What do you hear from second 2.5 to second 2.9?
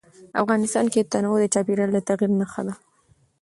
ده.